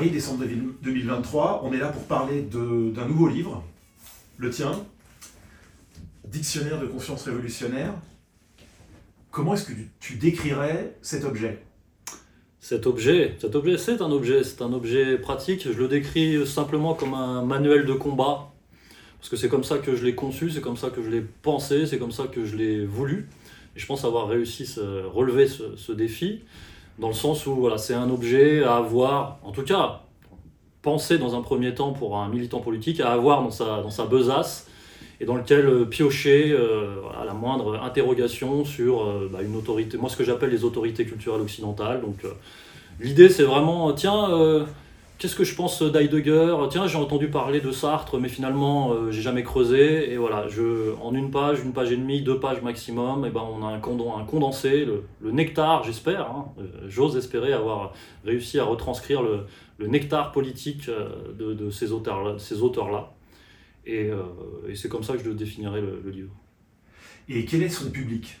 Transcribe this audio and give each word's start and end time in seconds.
Paris, 0.00 0.12
décembre 0.12 0.46
2023, 0.80 1.60
on 1.62 1.74
est 1.74 1.76
là 1.76 1.88
pour 1.88 2.04
parler 2.04 2.40
d'un 2.40 3.06
nouveau 3.06 3.28
livre, 3.28 3.62
le 4.38 4.48
tien, 4.48 4.72
Dictionnaire 6.26 6.80
de 6.80 6.86
confiance 6.86 7.24
révolutionnaire. 7.24 7.92
Comment 9.30 9.52
est-ce 9.52 9.66
que 9.66 9.72
tu 9.98 10.14
décrirais 10.14 10.96
cet 11.02 11.26
objet? 11.26 11.62
Cet 12.60 12.86
objet, 12.86 13.36
cet 13.38 13.54
objet, 13.54 13.76
c'est 13.76 14.00
un 14.00 14.10
objet, 14.10 14.42
c'est 14.42 14.62
un 14.62 14.72
objet 14.72 15.18
pratique. 15.18 15.70
Je 15.70 15.78
le 15.78 15.86
décris 15.86 16.46
simplement 16.46 16.94
comme 16.94 17.12
un 17.12 17.44
manuel 17.44 17.84
de 17.84 17.92
combat, 17.92 18.54
parce 19.18 19.28
que 19.28 19.36
c'est 19.36 19.50
comme 19.50 19.64
ça 19.64 19.76
que 19.76 19.96
je 19.96 20.06
l'ai 20.06 20.14
conçu, 20.14 20.50
c'est 20.50 20.62
comme 20.62 20.78
ça 20.78 20.88
que 20.88 21.02
je 21.02 21.10
l'ai 21.10 21.20
pensé, 21.20 21.84
c'est 21.84 21.98
comme 21.98 22.12
ça 22.12 22.26
que 22.26 22.46
je 22.46 22.56
l'ai 22.56 22.86
voulu. 22.86 23.28
Et 23.76 23.78
je 23.78 23.84
pense 23.84 24.06
avoir 24.06 24.28
réussi 24.28 24.66
à 24.80 25.08
relever 25.10 25.46
ce, 25.46 25.92
défi, 25.92 26.40
dans 27.00 27.08
le 27.08 27.14
sens 27.14 27.46
où 27.46 27.54
voilà, 27.56 27.78
c'est 27.78 27.94
un 27.94 28.10
objet 28.10 28.62
à 28.62 28.76
avoir, 28.76 29.38
en 29.42 29.52
tout 29.52 29.62
cas, 29.62 30.02
pensé 30.82 31.18
dans 31.18 31.34
un 31.34 31.40
premier 31.40 31.74
temps 31.74 31.92
pour 31.92 32.16
un 32.16 32.28
militant 32.28 32.60
politique, 32.60 33.00
à 33.00 33.12
avoir 33.12 33.42
dans 33.42 33.50
sa, 33.50 33.82
dans 33.82 33.90
sa 33.90 34.04
besace, 34.06 34.68
et 35.20 35.26
dans 35.26 35.36
lequel 35.36 35.66
euh, 35.66 35.84
piocher 35.84 36.50
euh, 36.50 36.96
la 37.24 37.34
moindre 37.34 37.80
interrogation 37.82 38.64
sur 38.64 39.02
euh, 39.02 39.30
bah, 39.30 39.40
une 39.42 39.54
autorité, 39.54 39.98
moi 39.98 40.08
ce 40.08 40.16
que 40.16 40.24
j'appelle 40.24 40.50
les 40.50 40.64
autorités 40.64 41.04
culturelles 41.04 41.42
occidentales. 41.42 42.00
Donc 42.00 42.24
l'idée 43.00 43.28
c'est 43.28 43.42
vraiment, 43.42 43.92
tiens, 43.92 44.28
qu'est-ce 45.20 45.36
que 45.36 45.44
je 45.44 45.54
pense 45.54 45.80
d'Heidegger? 45.82 46.56
Tiens, 46.70 46.88
j'ai 46.88 46.98
entendu 46.98 47.28
parler 47.28 47.60
de 47.60 47.70
Sartre, 47.70 48.18
mais 48.18 48.28
finalement 48.28 49.12
j'ai 49.12 49.22
jamais 49.22 49.44
creusé. 49.44 50.12
Et 50.12 50.16
voilà, 50.16 50.48
je, 50.48 50.94
en 51.00 51.14
une 51.14 51.30
page, 51.30 51.60
une 51.60 51.72
page 51.72 51.92
et 51.92 51.96
demie, 51.96 52.22
deux 52.22 52.40
pages 52.40 52.60
maximum, 52.62 53.24
et 53.24 53.28
eh 53.28 53.30
ben, 53.30 53.42
on 53.42 53.64
a 53.64 53.70
un, 53.70 53.78
condensé, 53.78 54.84
le, 54.84 55.30
nectar, 55.30 55.84
j'espère, 55.84 56.22
hein, 56.22 56.46
j'ose 56.88 57.16
espérer 57.16 57.52
avoir 57.52 57.92
réussi 58.24 58.58
à 58.58 58.64
retranscrire 58.64 59.22
le, 59.22 59.46
nectar 59.86 60.32
politique 60.32 60.90
de, 61.38 61.54
de 61.54 61.70
ces 61.70 61.92
auteurs-là. 61.92 62.34
Ces 62.38 62.62
auteurs. 62.62 63.12
Euh, 63.88 64.22
et, 64.68 64.74
c'est 64.74 64.88
comme 64.88 65.02
ça 65.02 65.16
que 65.16 65.24
je 65.24 65.30
définirais 65.30 65.80
le, 65.80 66.10
livre. 66.10 66.32
Et 67.28 67.44
quel 67.44 67.62
est 67.62 67.68
son 67.68 67.90
public? 67.90 68.38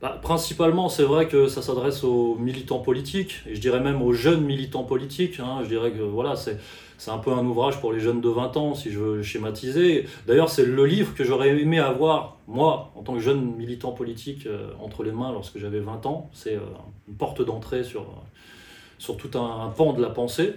Bah, 0.00 0.18
Principalement, 0.22 0.88
c'est 0.88 1.02
vrai 1.02 1.28
que 1.28 1.48
ça 1.48 1.62
s'adresse 1.62 2.04
aux 2.04 2.36
militants 2.36 2.78
politiques, 2.78 3.42
et 3.46 3.54
je 3.54 3.60
dirais 3.60 3.80
même 3.80 4.02
aux 4.02 4.12
jeunes 4.12 4.44
militants 4.44 4.84
politiques. 4.84 5.40
Hein. 5.40 5.60
Je 5.62 5.68
dirais 5.68 5.92
que 5.92 6.02
voilà, 6.02 6.36
c'est, 6.36 6.58
un 7.08 7.18
peu 7.18 7.32
un 7.32 7.44
ouvrage 7.44 7.80
pour 7.80 7.92
les 7.92 8.00
jeunes 8.00 8.20
de 8.20 8.28
20 8.28 8.56
ans, 8.56 8.74
si 8.74 8.90
je 8.90 8.98
veux 8.98 9.22
schématiser. 9.22 10.06
D'ailleurs, 10.26 10.50
c'est 10.50 10.66
le 10.66 10.84
livre 10.86 11.14
que 11.14 11.24
j'aurais 11.24 11.58
aimé 11.58 11.78
avoir, 11.78 12.36
moi, 12.46 12.92
en 12.96 13.02
tant 13.02 13.14
que 13.14 13.20
jeune 13.20 13.54
militant 13.56 13.92
politique, 13.92 14.46
euh, 14.46 14.70
entre 14.80 15.04
les 15.04 15.12
mains 15.12 15.32
lorsque 15.32 15.58
j'avais 15.58 15.80
20 15.80 16.06
ans. 16.06 16.30
C'est 16.32 16.56
euh, 16.56 16.60
une 17.08 17.14
porte 17.14 17.42
d'entrée 17.42 17.84
sur, 17.84 18.06
tout 19.16 19.38
un 19.38 19.72
pan 19.76 19.92
de 19.92 20.02
la 20.02 20.10
pensée. 20.10 20.54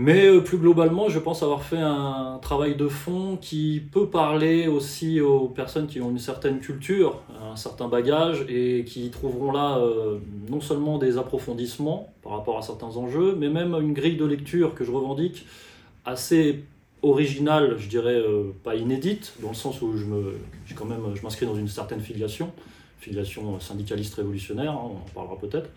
Mais 0.00 0.26
euh, 0.26 0.40
plus 0.40 0.58
globalement, 0.58 1.08
je 1.08 1.18
pense 1.18 1.42
avoir 1.42 1.64
fait 1.64 1.80
un 1.80 2.38
travail 2.40 2.76
de 2.76 2.86
fond 2.86 3.36
qui 3.36 3.82
peut 3.90 4.06
parler 4.06 4.68
aussi 4.68 5.20
aux 5.20 5.48
personnes 5.48 5.88
qui 5.88 6.00
ont 6.00 6.10
une 6.10 6.20
certaine 6.20 6.60
culture, 6.60 7.20
un 7.42 7.56
certain 7.56 7.88
bagage, 7.88 8.46
et 8.48 8.84
qui 8.84 9.10
trouveront 9.10 9.50
là 9.50 9.78
euh, 9.78 10.18
non 10.48 10.60
seulement 10.60 10.98
des 10.98 11.18
approfondissements 11.18 12.12
par 12.22 12.30
rapport 12.30 12.58
à 12.58 12.62
certains 12.62 12.96
enjeux, 12.96 13.34
mais 13.36 13.48
même 13.48 13.74
une 13.74 13.92
grille 13.92 14.16
de 14.16 14.24
lecture 14.24 14.76
que 14.76 14.84
je 14.84 14.92
revendique 14.92 15.46
assez 16.04 16.62
originale, 17.02 17.74
je 17.76 17.88
dirais 17.88 18.20
euh, 18.20 18.52
pas 18.62 18.76
inédite, 18.76 19.34
dans 19.42 19.48
le 19.48 19.56
sens 19.56 19.82
où 19.82 19.96
je 19.96 20.04
me, 20.04 20.36
quand 20.76 20.84
même, 20.84 21.00
je 21.16 21.22
m'inscris 21.24 21.44
dans 21.44 21.56
une 21.56 21.66
certaine 21.66 22.00
filiation, 22.00 22.52
filiation 23.00 23.58
syndicaliste 23.58 24.14
révolutionnaire, 24.14 24.70
hein, 24.70 24.80
on 24.80 24.96
en 24.98 25.12
parlera 25.12 25.36
peut-être. 25.38 25.70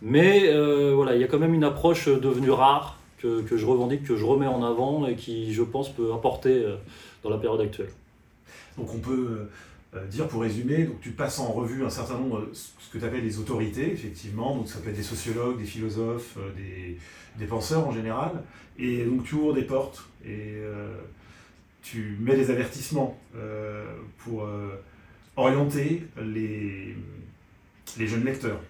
Mais 0.00 0.52
voilà, 0.92 1.16
il 1.16 1.20
y 1.20 1.24
a 1.24 1.26
quand 1.26 1.38
même 1.40 1.54
une 1.54 1.64
approche 1.64 2.08
devenue 2.08 2.50
rare 2.50 2.98
que, 3.46 3.56
je 3.56 3.66
revendique, 3.66 4.04
que 4.04 4.16
je 4.16 4.24
remets 4.24 4.46
en 4.46 4.62
avant 4.62 5.06
et 5.06 5.16
qui, 5.16 5.52
je 5.54 5.62
pense, 5.62 5.92
peut 5.92 6.12
apporter 6.12 6.64
euh, 6.64 6.76
dans 7.22 7.30
la 7.30 7.38
période 7.38 7.60
actuelle. 7.60 7.90
Donc 8.76 8.92
on 8.94 8.98
peut 8.98 9.48
euh, 9.94 10.06
dire, 10.06 10.28
pour 10.28 10.42
résumer, 10.42 10.84
donc 10.84 11.00
tu 11.00 11.10
passes 11.10 11.38
en 11.38 11.52
revue 11.52 11.84
un 11.84 11.90
certain 11.90 12.18
nombre, 12.18 12.48
ce 12.52 12.92
que 12.92 12.98
tu 12.98 13.04
appelles 13.04 13.24
les 13.24 13.38
autorités, 13.38 13.92
effectivement, 13.92 14.56
donc 14.56 14.68
ça 14.68 14.80
peut 14.80 14.90
être 14.90 14.96
des 14.96 15.02
sociologues, 15.02 15.58
des 15.58 15.64
philosophes, 15.64 16.36
euh, 16.38 16.50
des, 17.38 17.46
penseurs 17.46 17.86
en 17.86 17.92
général, 17.92 18.42
et 18.78 19.04
donc 19.04 19.24
tu 19.24 19.34
ouvres 19.34 19.54
des 19.54 19.62
portes 19.62 20.04
et 20.24 20.54
tu 21.82 22.16
mets 22.20 22.36
des 22.36 22.50
avertissements 22.50 23.18
pour 24.18 24.48
orienter 25.36 26.04
les 26.16 26.96
jeunes 28.06 28.24
lecteurs. 28.24 28.60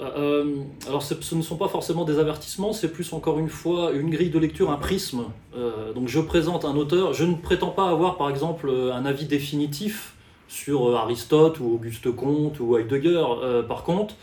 Euh, 0.00 0.10
euh, 0.16 0.56
alors 0.88 1.02
ce 1.02 1.34
ne 1.34 1.42
sont 1.42 1.56
pas 1.56 1.68
forcément 1.68 2.04
des 2.04 2.18
avertissements, 2.18 2.72
c'est 2.72 2.92
plus 2.92 3.12
encore 3.12 3.38
une 3.38 3.48
fois 3.48 3.92
une 3.92 4.10
grille 4.10 4.30
de 4.30 4.38
lecture, 4.38 4.70
un 4.70 4.76
prisme. 4.76 5.24
Euh, 5.56 5.92
donc 5.92 6.08
je 6.08 6.20
présente 6.20 6.64
un 6.64 6.74
auteur, 6.74 7.14
je 7.14 7.24
ne 7.24 7.34
prétends 7.34 7.70
pas 7.70 7.88
avoir 7.88 8.16
par 8.16 8.28
exemple 8.28 8.70
un 8.70 9.04
avis 9.06 9.26
définitif 9.26 10.14
sur 10.48 10.96
Aristote 10.96 11.60
ou 11.60 11.74
Auguste 11.74 12.10
Comte 12.14 12.60
ou 12.60 12.76
Heidegger. 12.76 13.24
par 13.66 13.82
contre, 13.82 14.14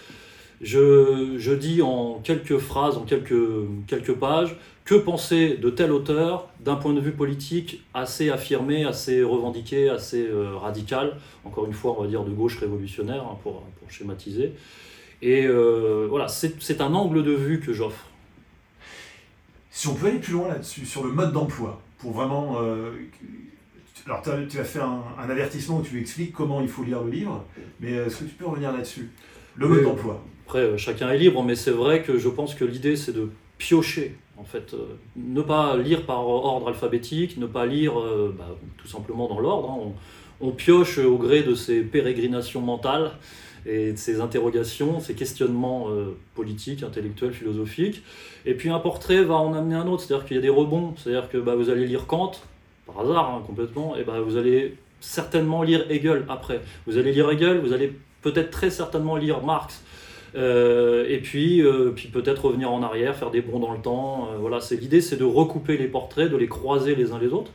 je, 0.62 1.54
dis 1.56 1.82
en 1.82 2.22
quelques 2.24 2.58
phrases, 2.58 2.98
en 2.98 3.04
quelques, 3.04 3.34
quelques 3.88 4.14
pages, 4.14 4.56
que 4.86 4.96
penser 4.96 5.58
de 5.58 5.70
tel 5.70 5.92
auteur 5.92 6.48
d'un 6.60 6.76
point 6.76 6.94
de 6.94 7.00
vue 7.00 7.12
politique 7.12 7.82
assez 7.94 8.30
affirmé, 8.30 8.86
assez 8.86 9.24
revendiqué, 9.24 9.90
assez 9.90 10.30
radical, 10.62 11.18
encore 11.44 11.66
une 11.66 11.74
fois 11.74 11.96
on 11.98 12.04
va 12.04 12.08
dire 12.08 12.24
de 12.24 12.32
gauche 12.32 12.58
révolutionnaire 12.60 13.24
hein, 13.24 13.38
pour, 13.42 13.64
pour 13.80 13.90
schématiser. 13.90 14.54
Et 15.22 15.46
euh, 15.46 16.08
voilà, 16.10 16.28
c'est 16.28 16.82
un 16.82 16.94
angle 16.94 17.24
de 17.24 17.32
vue 17.32 17.60
que 17.60 17.74
j'offre. 17.74 18.08
Si 19.70 19.88
on 19.88 19.94
peut 19.94 20.08
aller 20.08 20.20
plus 20.20 20.34
loin 20.34 20.48
là-dessus, 20.48 20.86
sur 20.86 21.06
le 21.06 21.12
mode 21.12 21.32
d'emploi, 21.32 21.82
pour 22.00 22.12
vraiment... 22.12 22.62
Euh, 22.62 22.92
alors 24.08 24.24
tu 24.24 24.60
as 24.60 24.64
fait 24.64 24.80
un, 24.80 25.04
avertissement 25.30 25.78
où 25.78 25.84
tu 25.84 26.00
expliques 26.00 26.34
comment 26.34 26.60
il 26.62 26.68
faut 26.68 26.84
lire 26.84 27.04
le 27.04 27.12
livre, 27.12 27.46
mais 27.80 27.92
est-ce 27.92 28.18
que 28.18 28.24
tu 28.24 28.34
peux 28.34 28.48
revenir 28.48 28.72
là-dessus? 28.72 29.12
Le 29.56 29.68
mode 29.68 29.84
d'emploi. 29.84 30.24
Après, 30.48 30.60
euh, 30.60 30.78
chacun 30.78 31.12
est 31.12 31.20
libre, 31.20 31.44
mais 31.44 31.56
c'est 31.56 31.72
vrai 31.72 32.02
que 32.02 32.18
je 32.18 32.28
pense 32.28 32.56
que 32.56 32.66
l'idée 32.66 32.96
c'est 32.96 33.14
de 33.14 33.30
piocher, 33.60 34.16
en 34.38 34.44
fait. 34.44 34.76
ne 35.16 35.42
pas 35.44 35.78
lire 35.78 36.08
par 36.08 36.28
ordre 36.28 36.70
alphabétique, 36.70 37.38
ne 37.38 37.46
pas 37.46 37.68
lire 37.68 37.94
bah, 38.36 38.58
tout 38.78 38.88
simplement 38.88 39.28
dans 39.28 39.40
l'ordre. 39.40 39.70
Hein. 39.70 39.92
On, 40.42 40.52
pioche 40.52 40.98
au 40.98 41.18
gré 41.18 41.44
de 41.44 41.56
ses 41.56 41.82
pérégrinations 41.82 42.62
mentales 42.62 43.12
et 43.66 43.92
de 43.92 43.98
ces 43.98 44.22
interrogations, 44.22 45.00
ces 45.00 45.14
questionnements 45.14 45.90
euh, 45.90 46.16
politiques, 46.36 46.84
intellectuels, 46.84 47.34
philosophiques. 47.34 48.04
Et 48.46 48.54
puis 48.54 48.70
un 48.70 48.80
portrait 48.80 49.24
va 49.24 49.36
en 49.36 49.54
amener 49.54 49.76
un 49.76 49.88
autre, 49.88 50.04
c'est-à-dire 50.04 50.26
qu'il 50.26 50.36
y 50.36 50.40
a 50.40 50.42
des 50.42 50.50
rebonds, 50.50 50.96
c'est-à-dire 50.98 51.30
que 51.30 51.38
bah, 51.38 51.56
vous 51.56 51.70
allez 51.70 51.86
lire 51.86 52.08
Kant, 52.08 52.32
par 52.88 53.02
hasard 53.02 53.30
hein, 53.30 53.44
complètement, 53.46 53.96
et 53.96 54.04
bah, 54.04 54.20
vous 54.20 54.38
allez 54.38 54.78
certainement 55.00 55.64
lire 55.64 55.86
Hegel 55.90 56.26
après. 56.30 56.62
Vous 56.88 56.98
allez 56.98 57.12
lire 57.12 57.30
Hegel, 57.30 57.60
vous 57.60 57.74
allez 57.74 57.94
peut-être 58.22 58.52
très 58.52 58.70
certainement 58.70 59.16
lire 59.16 59.44
Marx. 59.44 59.84
Euh, 60.34 61.06
et 61.10 61.18
puis, 61.18 61.62
euh, 61.62 61.92
puis 61.96 62.08
peut-être 62.08 62.46
revenir 62.46 62.72
en 62.72 62.82
arrière, 62.82 63.16
faire 63.16 63.32
des 63.32 63.42
bonds 63.42 63.60
dans 63.60 63.74
le 63.74 63.82
temps. 63.82 64.30
voilà, 64.40 64.60
l'idée, 64.72 65.02
c'est 65.02 65.18
de 65.18 65.26
recouper 65.26 65.78
les 65.78 65.88
portraits, 65.88 66.32
de 66.32 66.38
les 66.38 66.48
croiser 66.48 66.96
les 66.96 67.12
uns 67.12 67.20
les 67.20 67.28
autres. 67.28 67.52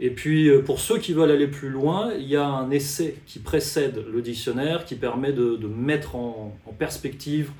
Et 0.00 0.10
puis, 0.10 0.48
euh, 0.48 0.62
pour 0.62 0.80
ceux 0.80 0.98
qui 0.98 1.12
veulent 1.12 1.30
aller 1.30 1.48
plus 1.48 1.70
loin, 1.70 2.12
il 2.14 2.28
y 2.28 2.36
a 2.36 2.46
un 2.46 2.70
essai 2.70 3.16
qui 3.26 3.40
précède 3.40 4.04
le 4.10 4.22
dictionnaire, 4.22 4.84
qui 4.84 4.94
permet 4.94 5.32
de, 5.32 5.66
mettre 5.66 6.16
en, 6.16 6.56
perspective 6.78 7.50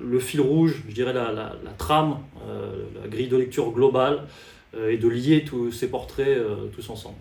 le 0.00 0.20
fil 0.20 0.40
rouge, 0.40 0.82
je 0.88 0.94
dirais 0.94 1.12
la, 1.12 1.54
trame, 1.76 2.18
euh, 2.46 2.84
la 3.00 3.08
grille 3.08 3.28
de 3.28 3.36
lecture 3.36 3.70
globale, 3.72 4.26
euh, 4.74 4.90
et 4.90 4.96
de 4.96 5.08
lier 5.08 5.44
tous 5.44 5.70
ces 5.70 5.88
portraits 5.88 6.38
tous 6.74 6.88
ensemble. 6.90 7.16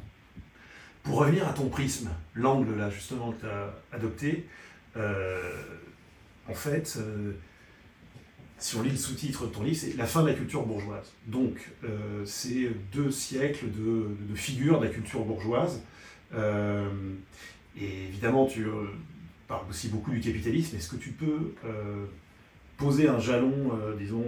Pour 1.04 1.20
revenir 1.20 1.48
à 1.48 1.54
ton 1.54 1.70
prisme, 1.70 2.10
l'angle 2.36 2.78
là 2.78 2.90
justement 2.90 3.32
que 3.32 3.42
tu 3.42 3.48
as 3.48 3.74
adopté, 3.92 4.46
en 4.96 6.54
fait, 6.54 7.00
si 8.62 8.76
on 8.76 8.84
lit 8.84 8.92
le 8.92 8.96
sous-titre 8.96 9.48
de 9.48 9.52
ton 9.52 9.64
livre, 9.64 9.78
c'est 9.78 9.98
La 9.98 10.06
fin 10.06 10.22
de 10.22 10.28
la 10.28 10.36
culture 10.36 10.64
bourgeoise. 10.64 11.12
Donc, 11.26 11.72
euh, 11.84 12.24
c'est 12.26 12.70
deux 12.94 13.10
siècles 13.10 13.66
de, 13.72 14.36
figures 14.36 14.80
de 14.80 14.86
la 14.86 14.92
culture 14.92 15.22
bourgeoise. 15.22 15.82
Euh, 16.36 16.88
et 17.76 18.04
évidemment, 18.08 18.46
tu 18.46 18.66
euh, 18.66 18.86
parles 19.48 19.66
aussi 19.68 19.88
beaucoup 19.88 20.12
du 20.12 20.20
capitalisme. 20.22 20.78
Est-ce 20.78 20.90
que 20.90 20.96
tu 20.96 21.10
peux 21.10 21.56
poser 22.78 23.08
un 23.08 23.20
jalon, 23.20 23.72
disons, 24.00 24.26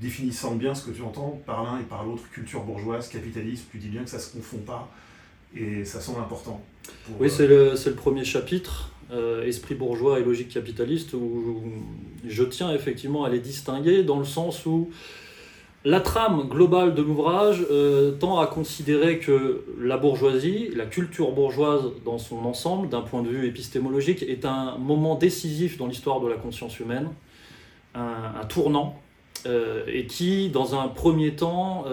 définissant 0.00 0.54
bien 0.54 0.74
ce 0.74 0.86
que 0.86 0.90
tu 0.90 1.02
entends 1.02 1.40
par 1.46 1.62
l'un 1.62 1.78
et 1.80 1.84
par 1.84 2.04
l'autre, 2.04 2.22
culture 2.30 2.62
bourgeoise, 2.64 3.08
capitalisme 3.08 3.64
Tu 3.70 3.78
dis 3.78 3.88
bien 3.88 4.02
que 4.02 4.10
ça 4.10 4.16
ne 4.16 4.22
se 4.22 4.32
confond 4.32 4.58
pas 4.58 4.90
et 5.54 5.84
ça 5.84 6.00
semble 6.00 6.20
important. 6.20 6.62
oui, 7.20 7.30
c'est 7.30 7.46
le, 7.46 7.72
le 7.72 7.94
premier 7.94 8.24
chapitre. 8.24 8.92
Euh, 9.10 9.46
esprit 9.46 9.74
bourgeois 9.74 10.20
et 10.20 10.22
logique 10.22 10.50
capitaliste, 10.50 11.14
où 11.14 11.62
je 12.26 12.44
tiens 12.44 12.74
effectivement 12.74 13.24
à 13.24 13.30
les 13.30 13.38
distinguer 13.38 14.02
dans 14.02 14.18
le 14.18 14.26
sens 14.26 14.66
où 14.66 14.90
la 15.86 16.00
trame 16.00 16.46
globale 16.50 16.94
de 16.94 17.00
l'ouvrage 17.00 17.64
euh, 17.70 18.12
tend 18.18 18.38
à 18.38 18.46
considérer 18.46 19.18
que 19.18 19.64
la 19.80 19.96
bourgeoisie, 19.96 20.68
la 20.76 20.84
culture 20.84 21.32
bourgeoise 21.32 21.84
dans 22.04 22.18
son 22.18 22.44
ensemble, 22.44 22.90
d'un 22.90 23.00
point 23.00 23.22
de 23.22 23.30
vue 23.30 23.46
épistémologique, 23.46 24.22
est 24.24 24.44
un 24.44 24.76
moment 24.76 25.14
décisif 25.14 25.78
dans 25.78 25.86
l'histoire 25.86 26.20
de 26.20 26.28
la 26.28 26.36
conscience 26.36 26.78
humaine, 26.78 27.08
un, 27.94 28.44
tournant, 28.46 29.00
euh, 29.46 29.84
et 29.86 30.04
qui, 30.04 30.50
dans 30.50 30.78
un 30.78 30.86
premier 30.88 31.34
temps, 31.34 31.86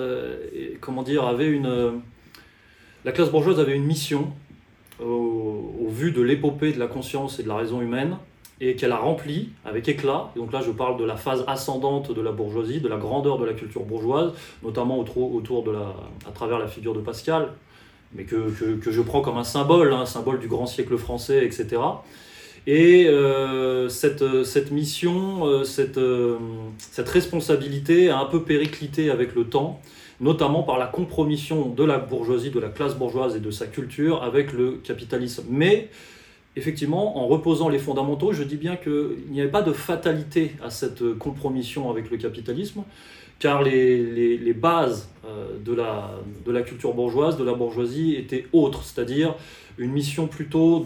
la 3.05 3.11
classe 3.13 3.31
bourgeoise 3.31 3.61
avait 3.61 3.75
une 3.75 3.85
mission 3.85 4.33
au, 5.03 5.87
vu 5.89 6.11
de 6.11 6.21
l'épopée 6.21 6.71
de 6.71 6.79
la 6.79 6.87
conscience 6.87 7.39
et 7.39 7.43
de 7.43 7.47
la 7.47 7.55
raison 7.55 7.81
humaine, 7.81 8.17
et 8.61 8.75
qu'elle 8.75 8.93
a 8.93 8.97
rempli 8.97 9.49
avec 9.65 9.87
éclat. 9.89 10.31
Donc 10.35 10.53
là, 10.53 10.61
je 10.65 10.71
parle 10.71 10.97
de 10.97 11.03
la 11.03 11.17
phase 11.17 11.43
ascendante 11.47 12.13
de 12.13 12.21
la 12.21 12.31
bourgeoisie, 12.31 12.79
de 12.79 12.87
la 12.87 12.97
grandeur 12.97 13.37
de 13.37 13.45
la 13.45 13.53
culture 13.53 13.83
bourgeoise, 13.83 14.31
notamment 14.63 14.97
autour, 14.99 15.63
de 15.63 15.71
la, 15.71 15.93
à 16.27 16.31
travers 16.33 16.57
la 16.57 16.67
figure 16.67 16.93
de 16.93 17.01
Pascal, 17.01 17.49
mais 18.13 18.23
que, 18.23 18.49
que, 18.51 18.75
que 18.75 18.91
je 18.91 19.01
prends 19.01 19.21
comme 19.21 19.37
un 19.37 19.43
symbole, 19.43 19.91
un 19.91 20.05
symbole 20.05 20.39
du 20.39 20.47
grand 20.47 20.67
siècle 20.67 20.97
français, 20.97 21.45
etc. 21.45 21.81
Et 22.67 23.07
euh, 23.07 23.89
cette, 23.89 24.43
cette, 24.43 24.71
mission, 24.71 25.45
euh, 25.45 25.63
cette, 25.63 25.99
euh, 25.99 26.37
cette, 26.77 27.09
responsabilité 27.09 28.09
a 28.09 28.19
un 28.19 28.25
peu 28.25 28.41
périclité 28.41 29.11
avec 29.11 29.35
le 29.35 29.43
temps, 29.43 29.79
notamment 30.19 30.63
par 30.63 30.77
la 30.77 30.87
compromission 30.87 31.69
de 31.69 31.83
la 31.83 31.97
bourgeoisie, 31.97 32.49
de 32.49 32.59
la 32.59 32.69
classe 32.69 32.95
bourgeoise 32.95 33.35
et 33.35 33.39
de 33.39 33.51
sa 33.51 33.67
culture 33.67 34.23
avec 34.23 34.53
le 34.53 34.73
capitalisme. 34.83 35.43
Mais 35.49 35.89
effectivement, 36.55 37.17
en 37.17 37.27
reposant 37.27 37.69
les 37.69 37.79
fondamentaux, 37.79 38.31
je 38.31 38.43
dis 38.43 38.57
bien 38.57 38.75
qu'il 38.75 39.29
n'y 39.29 39.41
avait 39.41 39.51
pas 39.51 39.61
de 39.61 39.73
fatalité 39.73 40.55
à 40.63 40.69
cette 40.69 41.17
compromission 41.17 41.89
avec 41.89 42.09
le 42.09 42.17
capitalisme, 42.17 42.83
car 43.39 43.61
les, 43.61 44.53
bases 44.53 45.09
euh, 45.25 45.57
de 45.63 45.73
la, 46.51 46.61
culture 46.61 46.93
bourgeoise, 46.93 47.37
de 47.37 47.43
la 47.43 47.53
bourgeoisie, 47.53 48.15
étaient 48.15 48.47
autres, 48.53 48.83
c'est-à-dire 48.83 49.35
une 49.77 49.91
mission 49.91 50.27
plutôt 50.27 50.83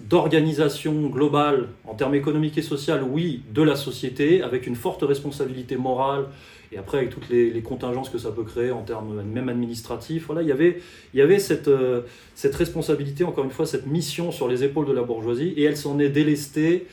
d'organisation 0.00 1.08
globale 1.08 1.68
en 1.84 1.94
termes 1.94 2.14
économiques 2.14 2.56
et 2.56 2.62
sociaux, 2.62 2.94
oui, 3.10 3.42
de 3.52 3.62
la 3.62 3.76
société, 3.76 4.40
avec 4.42 4.66
une 4.66 4.76
forte 4.76 5.02
responsabilité 5.02 5.76
morale 5.76 6.26
et 6.72 6.78
après, 6.78 6.98
avec 6.98 7.10
toutes 7.10 7.28
les, 7.30 7.62
contingences 7.62 8.10
que 8.10 8.18
ça 8.18 8.30
peut 8.30 8.44
créer 8.44 8.70
en 8.70 8.82
termes 8.82 9.22
même 9.22 9.48
administratifs, 9.48 10.26
voilà, 10.26 10.42
il 10.42 10.48
y 10.48 10.52
avait, 10.52 10.80
il 11.14 11.18
y 11.18 11.22
avait 11.22 11.38
cette, 11.38 11.68
euh, 11.68 12.02
cette 12.34 12.54
responsabilité, 12.54 13.24
encore 13.24 13.44
une 13.44 13.50
fois, 13.50 13.66
cette 13.66 13.86
mission 13.86 14.30
sur 14.32 14.48
les 14.48 14.64
épaules 14.64 14.86
de 14.86 14.92
la 14.92 15.02
bourgeoisie, 15.02 15.54
et 15.56 15.64
elle 15.64 15.76
s'en 15.76 15.98
est 15.98 16.10
délestée. 16.10 16.86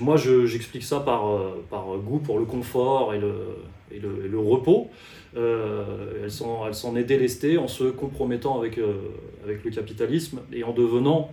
Moi, 0.00 0.16
j'explique 0.16 0.84
ça 0.84 1.00
par, 1.00 1.28
euh, 1.28 1.64
par 1.70 1.86
goût 1.98 2.18
pour 2.18 2.38
le 2.38 2.44
confort 2.44 3.14
et 3.14 3.18
le, 3.18 3.34
et 3.90 3.98
le, 3.98 4.26
le 4.26 4.38
repos. 4.38 4.90
Euh, 5.36 6.24
elle 6.24 6.30
s'en 6.30 6.96
est 6.96 7.04
délestée 7.04 7.58
en 7.58 7.68
se 7.68 7.84
compromettant 7.84 8.58
avec, 8.58 8.78
euh, 8.78 8.94
avec 9.44 9.64
le 9.64 9.70
capitalisme 9.70 10.40
et 10.50 10.64
en 10.64 10.72
devenant 10.72 11.30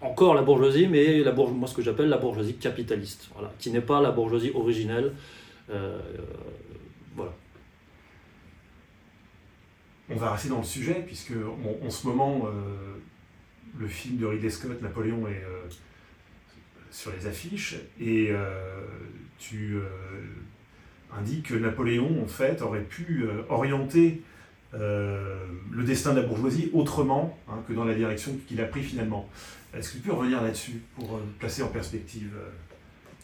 encore 0.00 0.34
la 0.34 0.42
bourgeoisie, 0.42 0.88
mais 0.88 1.22
la 1.22 1.30
bourge 1.30 1.52
moi 1.52 1.68
ce 1.68 1.74
que 1.74 1.82
j'appelle 1.82 2.08
la 2.08 2.18
bourgeoisie 2.18 2.54
capitaliste, 2.54 3.28
voilà, 3.34 3.52
qui 3.58 3.70
n'est 3.70 3.80
pas 3.80 4.00
la 4.00 4.10
bourgeoisie 4.10 4.50
originelle, 4.54 5.12
voilà. 5.68 7.32
On 10.08 10.16
va 10.16 10.32
rester 10.32 10.48
dans 10.48 10.58
le 10.58 10.64
sujet, 10.64 11.02
puisque 11.04 11.32
en 11.84 11.90
ce 11.90 12.06
moment, 12.06 12.46
euh, 12.46 12.50
le 13.78 13.88
film 13.88 14.18
de 14.18 14.26
Ridley 14.26 14.50
Scott, 14.50 14.80
Napoléon, 14.80 15.26
est 15.26 15.42
euh, 15.44 15.64
sur 16.90 17.12
les 17.12 17.26
affiches, 17.26 17.76
et 18.00 18.30
tu 19.38 19.76
indiques 21.12 21.48
que 21.48 21.54
Napoléon, 21.54 22.22
en 22.22 22.26
fait, 22.26 22.62
aurait 22.62 22.84
pu 22.84 23.26
orienter 23.50 24.22
le 24.72 25.84
destin 25.84 26.14
de 26.14 26.20
la 26.20 26.26
bourgeoisie 26.26 26.70
autrement 26.72 27.38
hein, 27.48 27.58
que 27.68 27.74
dans 27.74 27.84
la 27.84 27.94
direction 27.94 28.38
qu'il 28.46 28.60
a 28.62 28.64
pris 28.64 28.82
finalement. 28.82 29.28
Est-ce 29.74 29.90
que 29.90 29.96
tu 29.98 30.04
peux 30.04 30.12
revenir 30.12 30.42
là-dessus 30.42 30.80
pour 30.94 31.20
placer 31.38 31.62
en 31.62 31.68
perspective 31.68 32.30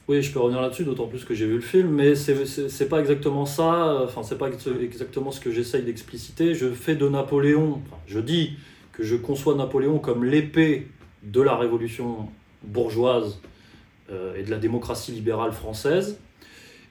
oui, 0.09 0.21
je 0.21 0.33
peux 0.33 0.41
revenir 0.41 0.61
là-dessus, 0.61 0.85
d'autant 0.85 1.07
plus 1.07 1.25
que 1.25 1.35
j'ai 1.35 1.47
vu 1.47 1.55
le 1.55 1.61
film, 1.61 1.91
mais 1.91 2.15
c'est 2.17 2.89
pas 2.89 2.99
exactement 2.99 3.47
ça, 3.47 4.03
enfin, 4.05 4.23
c'est 4.23 4.39
pas 4.39 4.49
exactement 4.49 5.31
ce 5.31 5.41
que 5.41 5.53
j'essaye 5.53 5.83
d'expliciter. 5.83 6.55
Je 6.55 6.71
fais 6.71 6.97
de 6.97 7.09
Napoléon, 7.09 7.81
je 8.07 8.19
dis 8.19 8.55
que 8.93 9.05
je 9.05 9.15
conçois 9.15 9.55
Napoléon 9.55 9.99
comme 9.99 10.25
l'épée 10.25 10.89
de 11.23 11.41
la 11.41 11.57
révolution 11.57 12.29
bourgeoise 12.65 13.41
euh, 14.11 14.37
et 14.37 14.43
de 14.43 14.51
la 14.51 14.59
démocratie 14.59 15.13
libérale 15.13 15.53
française, 15.53 16.19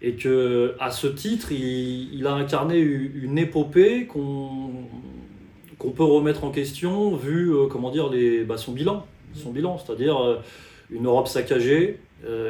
et 0.02 0.14
que 0.14 0.76
à 0.80 0.90
ce 0.90 1.08
titre, 1.08 1.52
il, 1.52 2.26
a 2.26 2.34
incarné 2.34 2.80
une 2.80 3.38
épopée 3.38 4.08
qu'on 4.08 4.88
peut 5.96 6.04
remettre 6.04 6.44
en 6.44 6.52
question 6.52 7.16
vu 7.16 7.54
euh, 7.54 7.68
comment 7.68 7.92
dire 7.92 8.10
les, 8.10 8.44
bah, 8.44 8.58
son 8.58 8.72
bilan, 8.72 9.06
son 9.36 9.52
bilan, 9.52 9.78
c'est-à-dire 9.78 10.18
euh, 10.18 10.38
une 10.90 11.06
Europe 11.06 11.28
saccagée, 11.28 12.00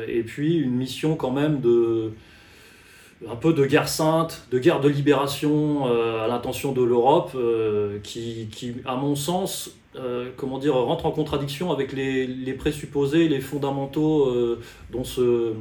et 0.07 0.23
puis 0.23 0.57
une 0.57 0.75
mission 0.75 1.15
quand 1.15 1.31
même 1.31 1.61
de 1.61 2.11
un 3.29 3.35
peu 3.35 3.53
de 3.53 3.65
guerre 3.65 3.87
sainte, 3.87 4.47
de 4.51 4.59
guerre 4.59 4.79
de 4.79 4.89
libération 4.89 5.87
euh, 5.87 6.23
à 6.23 6.27
l'intention 6.27 6.71
de 6.71 6.81
l'Europe, 6.81 7.31
euh, 7.35 7.99
qui, 8.03 8.47
qui, 8.51 8.75
à 8.85 8.95
mon 8.95 9.15
sens, 9.15 9.71
comment 10.37 10.57
dire, 10.57 10.75
rentre 10.75 11.05
en 11.05 11.11
contradiction 11.11 11.71
avec 11.71 11.91
les, 11.91 12.25
les 12.25 12.53
présupposés, 12.53 13.27
les 13.27 13.41
fondamentaux 13.41 14.33
dont, 14.89 15.03
se, 15.03 15.51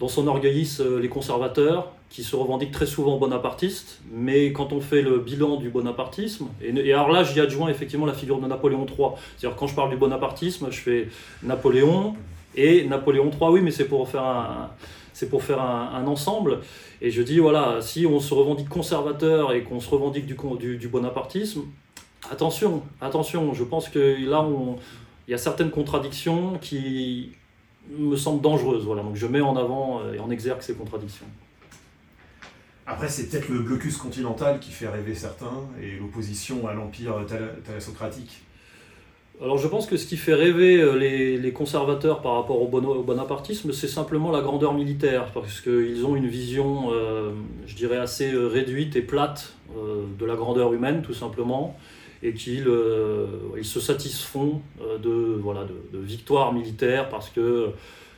dont 0.00 0.08
s'enorgueillissent 0.08 0.80
les 0.80 1.08
conservateurs, 1.08 1.92
qui 2.10 2.24
se 2.24 2.34
revendiquent 2.34 2.72
très 2.72 2.86
souvent 2.86 3.18
bonapartistes, 3.18 4.00
mais 4.12 4.52
quand 4.52 4.72
on 4.72 4.80
fait 4.80 5.00
le 5.00 5.20
bilan 5.20 5.56
du 5.56 5.70
bonapartisme, 5.70 6.48
et 6.60 6.92
alors 6.92 7.10
là 7.10 7.22
j'y 7.22 7.40
adjoins 7.40 7.68
effectivement 7.68 8.04
la 8.04 8.12
figure 8.12 8.40
de 8.40 8.46
Napoléon 8.48 8.84
III, 8.84 9.10
c'est-à-dire 9.36 9.56
quand 9.56 9.68
je 9.68 9.76
parle 9.76 9.90
du 9.90 9.96
bonapartisme, 9.96 10.66
je 10.70 10.80
fais 10.80 11.08
Napoléon, 11.44 12.16
et 12.54 12.84
Napoléon 12.86 13.30
III, 13.30 13.50
oui, 13.50 13.60
mais 13.62 13.70
c'est 13.70 13.86
pour 13.86 14.08
faire 14.08 14.24
un, 14.24 14.70
c'est 15.12 15.28
pour 15.28 15.42
faire 15.42 15.60
un, 15.60 16.06
ensemble. 16.06 16.60
Et 17.00 17.10
je 17.10 17.22
dis, 17.22 17.38
voilà, 17.38 17.80
si 17.80 18.06
on 18.06 18.20
se 18.20 18.34
revendique 18.34 18.68
conservateur 18.68 19.52
et 19.52 19.62
qu'on 19.62 19.80
se 19.80 19.88
revendique 19.88 20.26
du, 20.26 20.36
du, 20.76 20.88
bonapartisme, 20.88 21.62
attention, 22.30 22.82
attention, 23.00 23.54
je 23.54 23.64
pense 23.64 23.88
que 23.88 24.28
là, 24.28 24.46
il 25.28 25.30
y 25.30 25.34
a 25.34 25.38
certaines 25.38 25.70
contradictions 25.70 26.58
qui 26.58 27.32
me 27.90 28.16
semblent 28.16 28.42
dangereuses. 28.42 28.84
Voilà, 28.84 29.02
donc 29.02 29.16
je 29.16 29.26
mets 29.26 29.40
en 29.40 29.56
avant 29.56 30.00
euh, 30.00 30.14
et 30.14 30.18
en 30.18 30.30
exergue 30.30 30.62
ces 30.62 30.74
contradictions. 30.74 31.26
Après, 32.86 33.08
c'est 33.08 33.28
peut-être 33.28 33.48
le 33.48 33.60
blocus 33.60 33.96
continental 33.96 34.58
qui 34.58 34.70
fait 34.70 34.88
rêver 34.88 35.14
certains 35.14 35.62
et 35.80 35.92
l'opposition 35.98 36.66
à 36.66 36.74
l'empire 36.74 37.14
thalassocratique. 37.64 38.42
Alors 39.42 39.58
je 39.58 39.66
pense 39.66 39.86
que 39.86 39.96
ce 39.96 40.06
qui 40.06 40.16
fait 40.16 40.34
rêver 40.34 40.80
euh, 40.80 40.94
les, 40.94 41.52
conservateurs 41.52 42.22
par 42.22 42.34
rapport 42.34 42.62
au, 42.62 42.68
bonapartisme, 42.68 43.72
c'est 43.72 43.88
simplement 43.88 44.30
la 44.30 44.40
grandeur 44.40 44.72
militaire, 44.72 45.32
parce 45.32 45.60
qu'ils 45.60 46.06
ont 46.06 46.14
une 46.14 46.28
vision, 46.28 46.92
euh, 46.92 47.32
je 47.66 47.74
dirais, 47.74 47.96
assez 47.96 48.32
euh, 48.32 48.46
réduite 48.46 48.94
et 48.94 49.02
plate 49.02 49.54
de 50.18 50.26
la 50.26 50.36
grandeur 50.36 50.74
humaine, 50.74 51.00
tout 51.00 51.14
simplement, 51.14 51.78
et 52.22 52.34
qu'ils 52.34 52.68
ils 53.56 53.64
se 53.64 53.80
satisfont 53.80 54.60
de, 55.02 55.38
voilà, 55.40 55.64
de, 55.64 55.98
victoires 55.98 56.52
militaires, 56.52 57.08
parce 57.08 57.30
que 57.30 57.70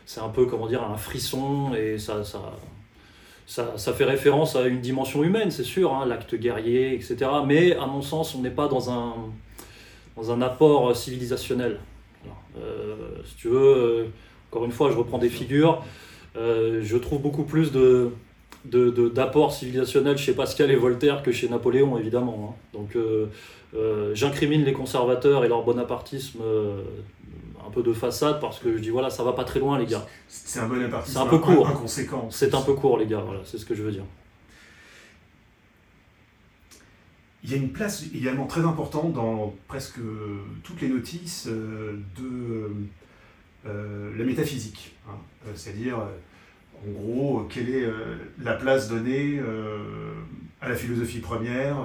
c'est 0.05 0.21
un 0.21 0.31
peu, 0.31 0.47
comment 0.47 0.67
dire, 0.67 0.83
un 0.83 0.97
frisson, 0.97 1.73
et 1.75 1.97
ça, 1.99 2.25
ça, 2.25 2.53
ça, 3.77 3.93
fait 3.93 4.05
référence 4.05 4.57
à 4.57 4.67
une 4.67 4.81
dimension 4.81 5.23
humaine, 5.23 5.53
c'est 5.53 5.63
sûr, 5.63 5.95
hein, 5.95 6.07
l'acte 6.07 6.35
guerrier, 6.35 6.93
etc. 6.93 7.17
Mais 7.47 7.77
à 7.77 7.87
mon 7.87 8.03
sens, 8.03 8.35
on 8.35 8.41
n'est 8.41 8.51
pas 8.51 8.67
dans 8.67 8.91
un 8.91 9.15
dans 10.17 10.31
un 10.31 10.43
apport 10.43 10.95
civilisationnel. 10.97 11.79
Euh, 12.59 12.95
si 13.25 13.37
tu 13.37 13.49
veux, 13.49 13.77
euh, 13.77 14.05
encore 14.51 14.65
une 14.65 14.73
fois, 14.73 14.91
je 14.91 14.97
reprends 14.97 15.19
des 15.19 15.29
figures, 15.29 15.83
euh, 16.37 16.81
je 16.83 16.97
trouve 16.97 17.21
beaucoup 17.21 17.45
plus 17.45 17.73
de, 17.73 18.11
d'apport 18.65 19.53
civilisationnel 19.53 20.17
chez 20.17 20.33
Pascal 20.33 20.71
et 20.71 20.77
Voltaire 20.77 21.23
que 21.23 21.33
chez 21.33 21.49
Napoléon, 21.49 21.99
évidemment. 21.99 22.57
Hein. 22.57 22.79
Donc 22.79 22.97
j'incrimine 24.15 24.65
les 24.65 24.73
conservateurs 24.73 25.45
et 25.45 25.49
leur 25.49 25.65
bonapartisme 25.65 26.41
un 27.67 27.71
peu 27.71 27.83
de 27.83 27.93
façade 27.93 28.41
parce 28.41 28.59
que 28.59 28.77
je 28.77 28.79
dis 28.79 28.91
voilà, 28.91 29.11
ça 29.11 29.25
va 29.25 29.33
pas 29.33 29.45
très 29.45 29.59
loin, 29.59 29.79
les 29.79 29.87
gars. 29.87 30.07
C'est 30.29 30.61
un 30.61 30.69
bonapartisme 30.69 31.19
un 31.19 31.27
peu 31.27 31.39
court. 31.39 31.69
inconséquent. 31.69 32.29
C'est 32.31 32.55
un 32.55 32.63
peu 32.63 32.75
court, 32.75 32.99
les 32.99 33.07
gars, 33.07 33.23
voilà, 33.25 33.41
c'est 33.45 33.59
ce 33.59 33.65
que 33.65 33.75
je 33.75 33.83
veux 33.83 33.93
dire. 33.93 34.05
Il 37.45 37.51
y 37.51 37.55
a 37.55 37.59
une 37.59 37.73
place 37.73 38.07
également 38.15 38.47
très 38.47 38.63
importante 38.63 39.13
dans 39.13 39.55
presque 39.69 40.01
toutes 40.63 40.81
les 40.81 40.89
notices 40.89 41.47
euh, 41.47 41.99
de 42.19 42.71
euh, 43.67 44.17
la 44.17 44.25
métaphysique. 44.25 44.97
Hein. 45.07 45.19
Euh, 45.47 45.51
c'est-à-dire, 45.55 45.99
en 45.99 46.91
gros, 46.91 47.47
quelle 47.51 47.69
est 47.69 47.87
la 48.43 48.55
place 48.55 48.89
donnée 48.89 49.41
à 50.61 50.69
la 50.69 50.75
philosophie 50.75 51.21
première 51.21 51.77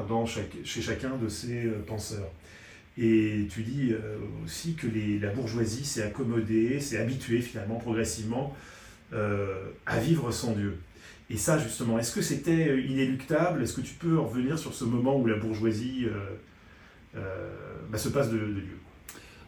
chez 0.63 0.82
chacun 0.82 1.16
de 1.16 1.30
ces 1.30 1.70
penseurs. 1.86 2.30
Et 2.98 3.48
tu 3.50 3.63
dis 3.63 3.94
aussi 4.44 4.74
que 4.74 4.88
la 5.22 5.32
bourgeoisie 5.32 5.86
s'est 5.86 6.04
accommodée, 6.04 6.82
s'est 6.82 6.98
habituée 6.98 7.39
finalement 7.39 7.78
progressivement 7.78 8.58
à 9.13 10.00
vivre 10.00 10.32
sans 10.32 10.51
Dieu. 10.51 10.78
Et 11.29 11.38
ça, 11.38 11.57
justement, 11.57 12.00
est-ce 12.00 12.13
que 12.13 12.21
c'était 12.21 12.81
inéluctable? 12.81 13.62
Est-ce 13.62 13.74
que 13.74 13.81
tu 13.81 13.93
peux 13.93 14.17
revenir 14.17 14.57
sur 14.57 14.74
ce 14.74 14.83
moment 14.83 15.15
où 15.17 15.27
la 15.27 15.36
bourgeoisie 15.36 16.07
bah, 17.13 17.98
se 17.98 18.09
passe 18.09 18.31
de, 18.31 18.38
Dieu? 18.38 18.77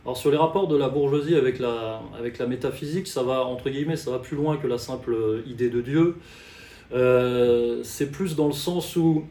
Alors 0.05 0.17
sur 0.17 0.29
les 0.29 0.38
rapports 0.38 0.67
de 0.67 0.77
la 0.77 0.89
bourgeoisie 0.89 1.35
avec 1.35 1.57
la, 1.59 2.01
métaphysique, 2.47 3.07
ça 3.07 3.23
va, 3.23 3.43
entre 3.45 3.69
guillemets, 3.69 3.95
ça 3.95 4.11
va 4.11 4.19
plus 4.19 4.38
loin 4.38 4.57
que 4.57 4.67
la 4.67 4.77
simple 4.77 5.41
idée 5.47 5.69
de 5.69 5.81
Dieu. 5.81 6.15
Euh, 6.93 7.81
c'est 7.83 8.11
plus 8.11 8.35
dans 8.35 8.47
le 8.47 8.53
sens 8.53 8.95
où 8.95 9.25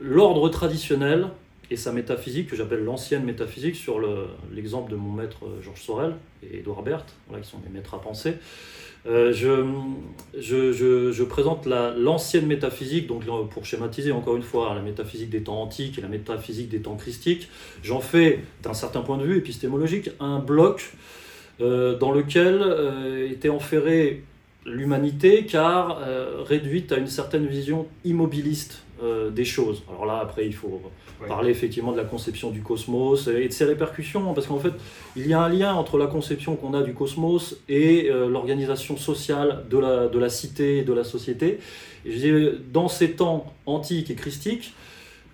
l'ordre 0.00 0.48
traditionnel 0.48 1.28
et 1.70 1.76
sa 1.76 1.92
métaphysique, 1.92 2.50
que 2.50 2.56
j'appelle 2.56 2.84
l'ancienne 2.84 3.24
métaphysique, 3.24 3.76
sur 3.76 4.00
l'exemple 4.52 4.90
de 4.90 4.96
mon 4.96 5.12
maître 5.12 5.38
Georges 5.62 5.82
Sorel 5.82 6.14
et 6.42 6.58
Edouard 6.58 6.82
Berthe, 6.82 7.14
qui 7.40 7.48
sont 7.48 7.58
des 7.58 7.68
maîtres 7.68 7.94
à 7.94 8.00
penser, 8.00 8.34
euh, 9.06 9.32
je, 9.32 11.22
présente 11.24 11.66
l'ancienne 11.66 12.46
métaphysique, 12.46 13.06
donc 13.06 13.24
pour 13.50 13.64
schématiser 13.64 14.12
encore 14.12 14.36
une 14.36 14.42
fois 14.42 14.74
la 14.74 14.82
métaphysique 14.82 15.30
des 15.30 15.42
temps 15.42 15.62
antiques 15.62 15.98
et 15.98 16.02
la 16.02 16.08
métaphysique 16.08 16.68
des 16.68 16.80
temps 16.80 16.96
christiques. 16.96 17.48
J'en 17.82 18.00
fais, 18.00 18.40
d'un 18.62 18.74
certain 18.74 19.00
point 19.00 19.16
de 19.16 19.24
vue 19.24 19.38
épistémologique, 19.38 20.10
un 20.20 20.38
bloc 20.38 20.92
euh, 21.60 21.96
dans 21.96 22.12
lequel 22.12 22.60
euh, 22.62 23.30
était 23.30 23.48
enferré 23.48 24.22
l'humanité, 24.66 25.46
car 25.46 26.00
réduite 26.44 26.92
à 26.92 26.98
une 26.98 27.06
certaine 27.06 27.46
vision 27.46 27.86
immobiliste 28.04 28.82
des 29.30 29.44
choses. 29.44 29.82
Alors 29.88 30.06
là, 30.06 30.18
après, 30.22 30.46
il 30.46 30.54
faut 30.54 30.80
parler 31.26 31.50
effectivement 31.50 31.92
de 31.92 31.96
la 31.96 32.04
conception 32.04 32.50
du 32.50 32.62
cosmos 32.62 33.28
et 33.28 33.48
de 33.48 33.52
ses 33.52 33.64
répercussions, 33.64 34.32
parce 34.34 34.46
qu'en 34.46 34.58
fait, 34.58 34.72
il 35.16 35.26
y 35.26 35.32
a 35.32 35.40
un 35.40 35.48
lien 35.48 35.74
entre 35.74 35.98
la 35.98 36.06
conception 36.06 36.56
qu'on 36.56 36.74
a 36.74 36.82
du 36.82 36.94
cosmos 36.94 37.56
et 37.68 38.10
euh, 38.10 38.28
l'organisation 38.28 38.96
sociale 38.96 39.64
de 39.70 39.78
la, 39.78 40.08
de 40.08 40.18
la 40.18 40.28
cité 40.28 40.78
et 40.78 40.82
de 40.82 40.92
la 40.92 41.04
société. 41.04 41.58
Et 42.04 42.12
je 42.12 42.18
dis, 42.18 42.58
dans 42.72 42.88
ces 42.88 43.12
temps 43.12 43.52
antiques 43.66 44.10
et 44.10 44.14
christiques, 44.14 44.74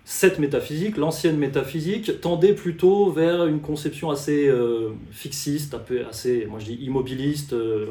cette 0.08 0.38
métaphysique, 0.38 0.96
l'ancienne 0.96 1.36
métaphysique, 1.36 2.20
tendait 2.20 2.52
plutôt 2.52 3.10
vers 3.10 3.44
une 3.46 3.60
conception 3.60 4.08
assez 4.08 4.46
euh, 4.46 4.90
fixiste, 5.10 5.76
assez, 6.08 6.46
moi 6.48 6.60
je 6.60 6.66
dis 6.66 6.78
immobiliste, 6.84 7.54
euh, 7.54 7.86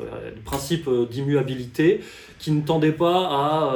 principe 0.46 0.90
d'immuabilité, 1.12 2.00
qui 2.40 2.52
ne 2.52 2.62
tendait 2.62 2.94
pas 2.94 3.28
à, 3.30 3.76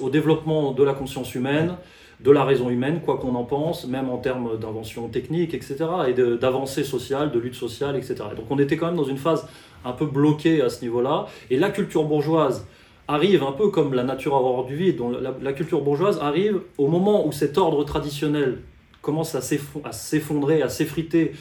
au 0.00 0.08
développement 0.08 0.72
de 0.72 0.82
la 0.82 0.94
conscience 0.94 1.34
humaine, 1.34 1.76
de 2.20 2.30
la 2.30 2.44
raison 2.44 2.70
humaine, 2.70 3.02
quoi 3.04 3.18
qu'on 3.18 3.34
en 3.34 3.44
pense, 3.44 3.86
même 3.86 4.08
en 4.08 4.16
termes 4.16 4.58
d'invention 4.58 5.08
technique, 5.08 5.52
etc., 5.52 5.76
et 6.08 6.14
d'avancée 6.14 6.84
sociale, 6.84 7.30
de 7.30 7.38
lutte 7.38 7.54
sociale, 7.54 7.96
etc. 7.96 8.14
donc 8.34 8.46
on 8.48 8.58
était 8.58 8.78
quand 8.78 8.86
même 8.86 8.96
dans 8.96 9.04
une 9.04 9.18
phase 9.18 9.46
un 9.84 9.92
peu 9.92 10.06
bloquée 10.06 10.62
à 10.62 10.70
ce 10.70 10.80
niveau-là, 10.80 11.26
et 11.50 11.58
la 11.58 11.68
culture 11.68 12.04
bourgeoise 12.04 12.66
arrive 13.08 13.42
un 13.42 13.52
peu 13.52 13.70
comme 13.70 13.94
la 13.94 14.04
nature 14.04 14.34
horreur 14.34 14.66
du 14.66 14.76
vide, 14.76 14.96
dont 14.96 15.10
la, 15.10 15.52
culture 15.54 15.80
bourgeoise 15.80 16.18
arrive 16.20 16.60
au 16.76 16.86
moment 16.88 17.26
où 17.26 17.32
cet 17.32 17.56
ordre 17.56 17.82
traditionnel 17.84 18.58
commence 19.00 19.34
à 19.34 19.40
s'effondrer, 19.40 20.60
à 20.60 20.68
s'effriter, 20.68 21.32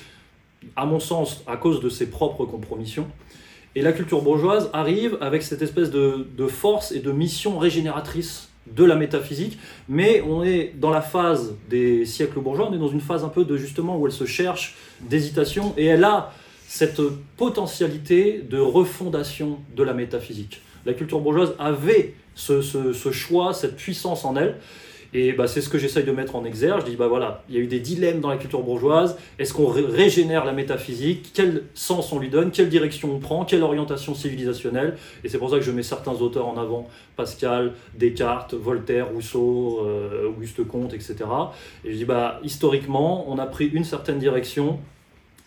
à 0.77 0.85
mon 0.85 1.01
sens, 1.01 1.43
à 1.45 1.57
cause 1.57 1.81
de 1.81 1.89
ses 1.89 2.09
propres 2.09 2.45
compromissions. 2.45 3.07
Et 3.75 3.81
la 3.81 3.91
culture 3.91 4.21
bourgeoise 4.21 4.69
arrive 4.71 5.17
avec 5.19 5.43
cette 5.43 5.61
espèce 5.61 5.91
de, 5.91 6.25
de 6.35 6.47
force 6.47 6.93
et 6.93 6.99
de 6.99 7.11
mission 7.11 7.59
régénératrice 7.59 8.49
de 8.75 8.83
la 8.83 8.95
métaphysique, 8.95 9.59
mais 9.87 10.21
on 10.21 10.43
est 10.43 10.73
dans 10.75 10.89
la 10.89 11.01
phase 11.01 11.55
des 11.69 12.05
siècles 12.05 12.39
bourgeois, 12.39 12.69
on 12.69 12.73
est 12.73 12.79
dans 12.79 12.87
une 12.87 13.01
phase 13.01 13.23
un 13.23 13.29
peu 13.29 13.45
de 13.45 13.55
justement 13.57 13.97
où 13.97 14.07
elle 14.07 14.13
se 14.13 14.25
cherche 14.25 14.75
d'hésitation, 15.01 15.73
et 15.77 15.85
elle 15.85 16.03
a 16.03 16.33
cette 16.67 17.01
potentialité 17.37 18.41
de 18.41 18.57
refondation 18.57 19.59
de 19.75 19.83
la 19.83 19.93
métaphysique. 19.93 20.61
La 20.87 20.93
culture 20.93 21.19
bourgeoise 21.19 21.53
avait 21.59 22.13
ce, 22.33 22.61
choix, 23.11 23.53
cette 23.53 23.75
puissance 23.75 24.23
en 24.23 24.37
elle, 24.37 24.55
et 25.13 25.33
bah, 25.33 25.47
c'est 25.47 25.59
ce 25.59 25.67
que 25.67 25.77
j'essaye 25.77 26.05
de 26.05 26.11
mettre 26.13 26.35
en 26.35 26.45
exergue. 26.45 26.81
Je 26.81 26.91
dis, 26.91 26.95
bah 26.95 27.07
voilà, 27.07 27.43
il 27.49 27.55
y 27.55 27.57
a 27.57 27.61
eu 27.61 27.67
des 27.67 27.79
dilemmes 27.79 28.21
dans 28.21 28.29
la 28.29 28.37
culture 28.37 28.61
bourgeoise. 28.61 29.17
Est-ce 29.37 29.53
qu'on 29.53 29.67
régénère 29.67 30.45
la 30.45 30.53
métaphysique? 30.53 31.31
Quel 31.33 31.63
sens 31.73 32.11
on 32.13 32.19
lui 32.19 32.29
donne? 32.29 32.51
Quelle 32.51 32.69
direction 32.69 33.13
on 33.13 33.19
prend? 33.19 33.43
Quelle 33.43 33.63
orientation 33.63 34.15
civilisationnelle? 34.15 34.97
Et 35.25 35.29
c'est 35.29 35.37
pour 35.37 35.49
ça 35.49 35.57
que 35.57 35.63
je 35.63 35.71
mets 35.71 35.83
certains 35.83 36.13
auteurs 36.13 36.47
en 36.47 36.57
avant 36.57 36.87
Pascal, 37.17 37.73
Descartes, 37.97 38.53
Voltaire, 38.53 39.09
Rousseau, 39.09 39.81
euh, 39.85 40.29
Auguste 40.29 40.65
Comte, 40.65 40.93
etc. 40.93 41.15
Et 41.83 41.91
je 41.91 41.97
dis, 41.97 42.05
bah, 42.05 42.39
historiquement, 42.43 43.29
on 43.29 43.37
a 43.39 43.45
pris 43.45 43.67
une 43.67 43.83
certaine 43.83 44.19
direction. 44.19 44.79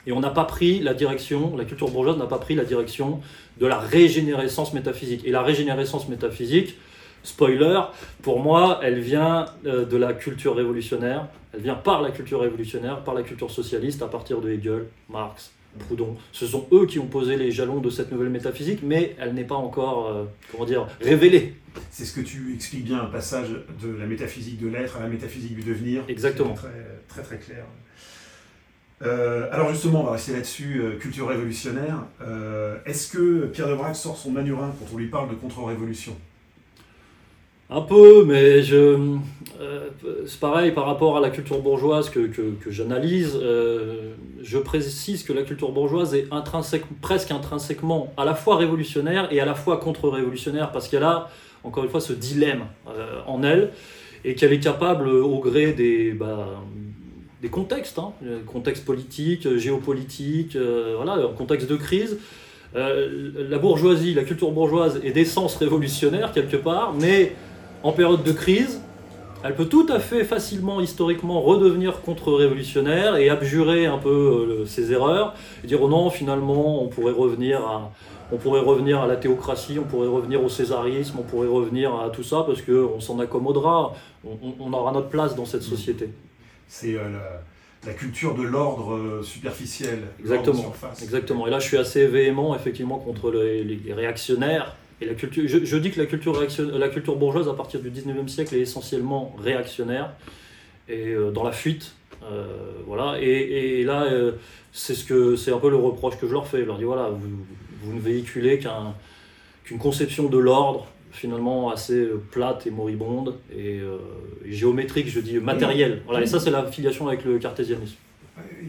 Et 0.07 0.13
on 0.13 0.21
n'a 0.21 0.31
pas 0.31 0.45
pris 0.45 0.81
la 0.81 0.95
direction, 0.95 1.57
la 1.57 1.65
culture 1.65 1.91
bourgeoise 1.91 2.17
n'a 2.17 2.27
pas 2.27 2.39
pris 2.39 2.55
la 2.55 2.65
direction 2.65 3.21
de 3.59 3.67
la 3.67 3.79
régénérescence 3.79 4.73
métaphysique. 4.73 5.23
Et 5.25 5.31
la 5.31 5.43
régénérescence 5.43 6.09
métaphysique, 6.09 6.77
Spoiler, 7.23 7.81
pour 8.23 8.41
moi, 8.41 8.81
elle 8.83 9.01
vient 9.01 9.47
euh, 9.67 9.85
de 9.85 9.97
la 9.97 10.15
culture 10.15 10.57
révolutionnaire, 10.57 11.29
elle 11.53 11.61
vient 11.61 11.75
par 11.75 12.01
la 12.01 12.11
culture 12.11 12.41
révolutionnaire, 12.41 13.05
par 13.05 13.15
la 13.15 13.23
culture 13.23 13.51
socialiste, 13.51 14.03
à 14.03 14.07
partir 14.07 14.41
de 14.41 14.51
Hegel, 14.51 14.87
Marx, 15.11 15.53
Proudhon. 15.81 16.17
Ce 16.33 16.47
sont 16.47 16.67
eux 16.73 16.87
qui 16.87 16.99
ont 16.99 17.07
posé 17.07 17.37
les 17.37 17.51
jalons 17.51 17.81
de 17.81 17.91
cette 17.91 18.11
nouvelle 18.11 18.31
métaphysique, 18.31 18.81
mais 18.83 19.17
elle 19.21 19.35
n'est 19.35 19.45
pas 19.45 19.57
encore, 19.57 20.09
euh, 20.09 20.25
comment 20.51 20.65
dire, 20.65 20.87
révélée. 21.01 21.55
C'est 21.91 22.05
ce 22.05 22.15
que 22.15 22.23
tu 22.23 22.55
expliques 22.55 22.85
bien, 22.85 23.03
un 23.03 23.07
passage 23.07 23.51
de 23.51 23.91
la 23.91 24.07
métaphysique 24.07 24.59
de 24.59 24.69
l'être 24.69 24.97
à 24.97 25.01
la 25.01 25.09
métaphysique 25.09 25.55
du 25.55 25.63
devenir. 25.63 26.03
Exactement. 26.09 26.55
Très, 26.55 26.69
très, 27.09 27.23
très 27.23 27.39
clair. 27.39 27.65
Euh, 29.03 29.49
alors 29.51 29.71
justement, 29.71 30.03
on 30.03 30.05
va 30.05 30.13
rester 30.13 30.33
là-dessus, 30.33 30.83
culture 31.01 31.29
révolutionnaire. 31.29 32.05
Est-ce 32.87 33.13
que 33.13 33.47
Pierre 33.47 33.69
de 33.69 33.95
sort 33.95 34.17
son 34.17 34.31
manurin 34.31 34.73
quand 34.79 34.87
on 34.95 34.99
lui 34.99 35.09
parle 35.09 35.31
de 35.31 35.35
contre-révolution? 35.35 36.17
Un 37.73 37.83
peu, 37.83 38.25
mais 38.25 38.63
je, 38.63 38.99
euh, 39.61 39.91
c'est 40.27 40.41
pareil 40.41 40.73
par 40.73 40.87
rapport 40.87 41.17
à 41.17 41.21
la 41.21 41.31
culture 41.31 41.61
bourgeoise 41.61 42.11
que, 42.11 42.29
j'analyse. 42.69 43.39
Euh, 43.41 44.15
je 44.43 44.59
précise 44.59 45.23
que 45.23 45.33
la 45.33 45.43
culture 45.43 45.71
bourgeoise 45.71 46.15
est 46.15 46.27
intrinsèque, 46.33 46.83
presque 47.01 47.31
intrinsèquement 47.31 48.13
à 48.17 48.25
la 48.25 48.35
fois 48.35 48.57
révolutionnaire 48.57 49.29
et 49.31 49.41
à 49.41 49.45
la 49.45 49.55
fois 49.55 49.77
contre-révolutionnaire, 49.77 50.73
parce 50.73 50.89
qu'elle 50.89 51.05
a, 51.05 51.29
encore 51.63 51.85
une 51.85 51.91
fois, 51.91 52.01
ce 52.01 52.13
dilemme 52.13 52.65
euh, 52.89 53.21
en 53.29 53.45
elle, 53.45 53.71
et 54.25 54.35
qu'elle 54.35 54.53
est 54.53 54.61
capable, 54.61 55.09
au 55.09 55.39
gré 55.39 55.73
des, 55.73 56.11
bah, 56.13 56.49
des 57.41 57.49
contextes, 57.49 57.99
hein, 57.99 58.13
contexte 58.47 58.85
politique, 58.85 59.57
géopolitique, 59.57 60.57
voilà, 60.97 61.29
contexte 61.37 61.69
de 61.69 61.77
crise, 61.77 62.19
la 62.75 63.59
bourgeoisie, 63.59 64.15
la 64.15 64.25
culture 64.25 64.51
bourgeoise 64.51 65.01
est 65.03 65.13
d'essence 65.13 65.57
révolutionnaire 65.57 66.33
quelque 66.33 66.57
part, 66.57 66.93
mais 66.93 67.33
en 67.83 67.93
période 67.93 68.23
de 68.23 68.33
crise, 68.33 68.81
elle 69.43 69.55
peut 69.55 69.67
tout 69.67 69.87
à 69.89 70.01
fait 70.01 70.25
facilement, 70.25 70.81
historiquement, 70.81 71.41
redevenir 71.41 72.03
contre-révolutionnaire 72.03 73.17
et 73.17 73.31
abjurer 73.31 73.87
un 73.87 73.97
peu 73.97 74.11
euh, 74.11 74.67
ses 74.67 74.93
erreurs, 74.93 75.35
et 75.65 75.67
dire 75.67 75.81
oh 75.81 75.89
non, 75.89 76.11
finalement, 76.11 76.83
on 76.85 76.89
pourrait 76.89 77.13
revenir 77.13 77.61
à, 77.61 77.91
on 78.33 78.37
pourrait 78.37 78.61
revenir 78.61 79.01
à 79.01 79.07
la 79.07 79.17
théocratie, 79.17 79.79
on 79.79 79.85
pourrait 79.85 80.09
revenir 80.09 80.45
au 80.45 80.51
césarisme, 80.51 81.17
on 81.21 81.23
pourrait 81.23 81.49
revenir 81.49 81.95
à 81.95 82.11
tout 82.11 82.23
ça 82.23 82.45
parce 82.47 82.61
qu'on 82.61 83.01
s'en 83.01 83.19
accommodera, 83.19 83.95
on, 84.25 84.73
aura 84.73 84.93
notre 84.93 85.09
place 85.09 85.35
dans 85.35 85.47
cette 85.47 85.63
société. 85.63 86.11
C'est 86.71 86.95
euh, 86.95 87.11
la, 87.85 87.93
culture 87.93 88.35
de 88.35 88.43
l'ordre 88.43 88.95
euh, 88.95 89.23
superficiel. 89.23 89.99
Exactement. 90.21 90.73
Exactement. 91.03 91.47
Et 91.47 91.51
là, 91.51 91.59
je 91.59 91.67
suis 91.67 91.77
assez 91.77 92.07
véhément, 92.07 92.57
effectivement, 92.57 92.99
contre 92.99 93.31
les 93.31 93.93
réactionnaires 93.93 94.77
et 95.01 95.07
la 95.07 95.15
culture, 95.15 95.45
je, 95.47 95.77
dis 95.79 95.91
que 95.91 95.99
la 95.99 96.07
culture, 96.07 96.39
la 96.59 96.89
culture 96.89 97.17
bourgeoise, 97.17 97.49
à 97.49 97.55
partir 97.55 97.81
du 97.81 97.91
19e 97.91 98.29
siècle, 98.29 98.55
est 98.55 98.61
essentiellement 98.61 99.35
réactionnaire 99.43 100.13
et 100.89 101.09
euh, 101.09 101.31
dans 101.31 101.43
la 101.43 101.53
fuite. 101.53 101.95
Euh, 102.23 102.45
voilà. 102.87 103.19
Et, 103.19 103.83
là, 103.83 104.05
euh, 104.05 104.33
c'est 104.73 104.95
ce 104.95 105.05
que 105.05 105.37
c'est 105.37 105.53
un 105.53 105.59
peu 105.59 105.71
le 105.71 105.77
reproche 105.77 106.19
que 106.19 106.27
je 106.27 106.33
leur 106.33 106.47
fais. 106.47 106.61
Je 106.61 106.65
leur 106.65 106.77
dis 106.77 106.85
voilà, 106.85 107.09
vous, 107.09 107.47
vous 107.83 107.95
ne 107.95 108.01
véhiculez 108.01 108.59
qu'une 108.59 109.79
conception 109.79 110.29
de 110.29 110.37
l'ordre 110.37 110.87
finalement 111.11 111.71
assez 111.71 112.09
plate 112.31 112.67
et 112.67 112.71
moribonde 112.71 113.37
et, 113.57 113.81
géométrique, 114.45 115.09
je 115.09 115.21
dis 115.21 115.39
matérielle. 115.39 116.03
Voilà. 116.07 116.23
Et 116.23 116.27
ça, 116.27 116.41
c'est 116.41 116.51
la 116.51 116.67
filiation 116.67 117.09
avec 117.09 117.25
le 117.25 117.39
cartésianisme. 117.39 117.97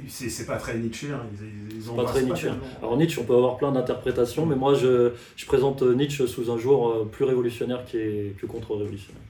C'est 0.08 0.46
pas 0.46 0.58
très 0.58 0.78
Nietzsche. 0.78 1.08
Ils, 1.72 1.96
pas 1.96 2.04
très 2.04 2.24
Nietzsche. 2.24 2.50
Alors 2.80 2.98
Nietzsche, 2.98 3.20
on 3.20 3.24
peut 3.24 3.36
avoir 3.36 3.58
plein 3.58 3.72
d'interprétations, 3.72 4.46
mais 4.46 4.56
moi 4.56 4.74
je, 4.74 5.12
je, 5.36 5.46
présente 5.46 5.82
Nietzsche 5.82 6.28
sous 6.28 6.52
un 6.52 6.58
jour 6.58 6.90
euh, 6.90 7.10
plus 7.12 7.26
révolutionnaire 7.26 7.86
qui 7.86 7.98
que 8.40 8.46
contre-révolutionnaire. 8.46 9.22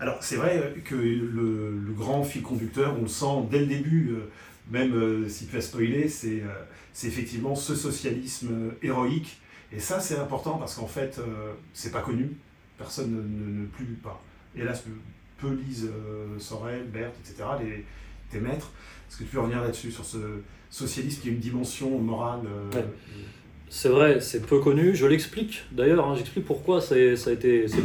Alors 0.00 0.18
c'est 0.20 0.36
vrai 0.36 0.74
que 0.84 0.94
le, 0.94 1.70
le, 1.70 1.92
grand 1.92 2.22
fil 2.22 2.42
conducteur, 2.42 2.94
on 2.98 3.02
le 3.02 3.08
sent 3.08 3.48
dès 3.50 3.60
le 3.60 3.66
début, 3.66 4.10
euh, 4.12 4.30
même 4.70 4.94
euh, 4.94 5.28
si 5.28 5.46
tu 5.46 5.56
as 5.56 5.60
spoilé, 5.60 6.08
c'est 6.08 6.42
effectivement 7.04 7.54
ce 7.54 7.74
socialisme 7.74 8.72
héroïque. 8.82 9.38
Et 9.72 9.80
ça 9.80 10.00
c'est 10.00 10.16
important 10.16 10.58
parce 10.58 10.74
qu'en 10.74 10.86
fait, 10.86 11.20
c'est 11.72 11.92
pas 11.92 12.00
connu. 12.00 12.30
Personne 12.78 13.10
ne, 13.10 13.60
ne, 13.62 13.66
plus 13.66 13.84
pas. 13.84 14.22
Hélas, 14.56 14.84
peu 15.38 15.52
lisent 15.52 15.90
Sorel, 16.38 16.84
Berthe, 16.84 17.14
etc., 17.20 17.44
les, 17.60 17.84
tes 18.30 18.40
maîtres. 18.40 18.70
Est-ce 19.08 19.18
que 19.18 19.24
tu 19.24 19.30
peux 19.30 19.40
revenir 19.40 19.62
là-dessus, 19.62 19.90
sur 19.90 20.04
ce 20.04 20.18
socialisme 20.70 21.22
qui 21.22 21.28
a 21.28 21.32
une 21.32 21.38
dimension 21.38 21.98
morale 21.98 22.40
euh, 22.46 22.82
c'est 23.70 23.90
vrai, 23.90 24.22
c'est 24.22 24.46
peu 24.46 24.60
connu. 24.60 24.96
Je 24.96 25.06
l'explique 25.06 25.62
d'ailleurs, 25.72 26.08
hein, 26.08 26.14
j'explique 26.16 26.46
pourquoi 26.46 26.80
c'est 26.80 27.16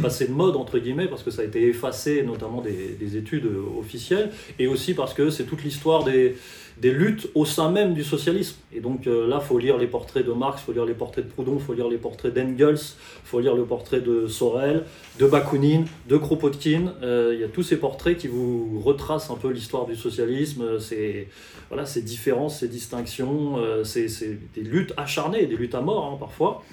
passé 0.00 0.26
de 0.26 0.32
mode 0.32 0.56
entre 0.56 0.78
guillemets, 0.78 1.08
parce 1.08 1.22
que 1.22 1.30
ça 1.30 1.42
a 1.42 1.44
été 1.44 1.68
effacé 1.68 2.22
notamment 2.22 2.62
des, 2.62 2.96
des 2.98 3.18
études 3.18 3.46
officielles, 3.78 4.30
et 4.58 4.66
aussi 4.66 4.94
parce 4.94 5.12
que 5.12 5.28
c'est 5.28 5.44
toute 5.44 5.62
l'histoire 5.62 6.04
des, 6.04 6.36
des 6.78 6.90
luttes 6.90 7.28
au 7.34 7.44
sein 7.44 7.70
même 7.70 7.94
du 7.94 8.02
socialisme. 8.02 8.56
Et 8.72 8.80
donc 8.80 9.06
euh, 9.06 9.28
là, 9.28 9.38
faut 9.40 9.58
lire 9.58 9.78
les 9.78 9.86
portraits 9.86 10.26
de 10.26 10.32
Marx, 10.32 10.62
faut 10.62 10.72
lire 10.72 10.84
les 10.84 10.94
portraits 10.94 11.24
de 11.24 11.30
Proudhon, 11.30 11.58
faut 11.58 11.72
lire 11.72 11.88
les 11.88 11.98
portraits 11.98 12.34
d'Engels, 12.34 12.80
faut 13.24 13.40
lire 13.40 13.54
le 13.54 13.64
portrait 13.64 14.00
de 14.00 14.26
Sorel, 14.26 14.84
de 15.18 15.26
Bakounine, 15.26 15.86
de 16.08 16.16
Kropotkin. 16.16 16.94
Euh, 17.02 17.32
il 17.34 17.40
y 17.40 17.44
a 17.44 17.48
tous 17.48 17.62
ces 17.62 17.76
portraits 17.76 18.16
qui 18.16 18.26
vous 18.26 18.80
retracent 18.80 19.30
un 19.30 19.36
peu 19.36 19.50
l'histoire 19.50 19.86
du 19.86 19.94
socialisme, 19.94 20.80
ces, 20.80 21.28
voilà, 21.68 21.86
ces 21.86 22.02
différences, 22.02 22.60
ces 22.60 22.68
distinctions, 22.68 23.58
euh, 23.58 23.84
c'est 23.84 24.08
des 24.54 24.62
luttes 24.62 24.92
acharnées, 24.96 25.46
des 25.46 25.56
luttes 25.56 25.76
à 25.76 25.80
mort 25.80 26.12
hein, 26.12 26.16
parfois. 26.18 26.64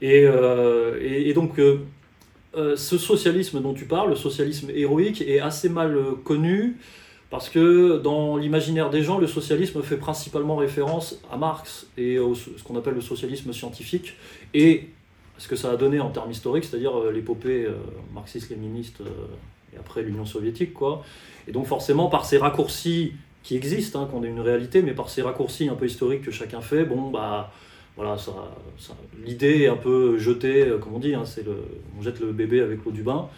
Et 0.00 0.26
donc 1.34 1.60
ce 2.54 2.98
socialisme 2.98 3.60
dont 3.62 3.74
tu 3.74 3.86
parles, 3.86 4.10
le 4.10 4.16
socialisme 4.16 4.70
héroïque, 4.74 5.22
est 5.22 5.40
assez 5.40 5.68
mal 5.68 5.96
connu. 6.24 6.76
Parce 7.34 7.48
que 7.48 7.98
dans 7.98 8.36
l'imaginaire 8.36 8.90
des 8.90 9.02
gens, 9.02 9.18
le 9.18 9.26
socialisme 9.26 9.82
fait 9.82 9.96
principalement 9.96 10.54
référence 10.54 11.18
à 11.32 11.36
Marx 11.36 11.88
et 11.98 12.16
à 12.16 12.20
ce 12.32 12.62
qu'on 12.62 12.76
appelle 12.76 12.94
le 12.94 13.00
socialisme 13.00 13.52
scientifique 13.52 14.14
et 14.54 14.90
ce 15.38 15.48
que 15.48 15.56
ça 15.56 15.72
a 15.72 15.76
donné 15.76 15.98
en 15.98 16.10
termes 16.10 16.30
historiques, 16.30 16.62
c'est-à-dire 16.62 16.96
euh, 16.96 17.10
l'épopée 17.10 17.64
euh, 17.64 17.72
marxiste-léniniste 18.14 19.00
euh, 19.00 19.06
et 19.74 19.78
après 19.78 20.04
l'Union 20.04 20.24
soviétique. 20.24 20.74
Quoi. 20.74 21.02
Et 21.48 21.50
donc 21.50 21.66
forcément, 21.66 22.08
par 22.08 22.24
ces 22.24 22.38
raccourcis 22.38 23.14
qui 23.42 23.56
existent, 23.56 24.00
hein, 24.00 24.08
qu'on 24.08 24.22
ait 24.22 24.28
une 24.28 24.38
réalité, 24.38 24.82
mais 24.82 24.92
par 24.92 25.10
ces 25.10 25.22
raccourcis 25.22 25.68
un 25.68 25.74
peu 25.74 25.86
historiques 25.86 26.22
que 26.22 26.30
chacun 26.30 26.60
fait, 26.60 26.84
bon, 26.84 27.10
bah, 27.10 27.52
voilà, 27.96 28.16
l'idée 29.26 29.62
est 29.62 29.68
un 29.68 29.76
peu 29.76 30.18
jetée, 30.18 30.72
comme 30.80 30.94
on 30.94 31.00
dit, 31.00 31.16
hein, 31.16 31.24
c'est 31.24 31.44
le, 31.44 31.56
on 31.98 32.00
jette 32.00 32.20
le 32.20 32.30
bébé 32.30 32.60
avec 32.60 32.84
l'eau 32.84 32.92
du 32.92 33.02
bain. 33.02 33.28